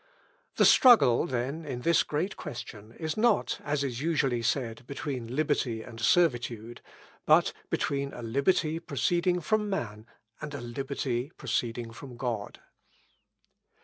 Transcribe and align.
The 0.55 0.65
struggle, 0.65 1.27
then, 1.27 1.63
in 1.63 1.81
this 1.81 2.01
great 2.01 2.35
question, 2.35 2.93
is 2.93 3.15
not, 3.15 3.59
as 3.63 3.83
is 3.83 4.01
usually 4.01 4.41
said, 4.41 4.87
between 4.87 5.35
liberty 5.35 5.83
and 5.83 5.99
servitude; 6.01 6.81
but 7.27 7.53
between 7.69 8.11
a 8.11 8.23
liberty 8.23 8.79
proceeding 8.79 9.41
from 9.41 9.69
man, 9.69 10.07
and 10.41 10.55
a 10.55 10.59
liberty 10.61 11.29
proceeding 11.37 11.91
from 11.91 12.17
God. 12.17 12.59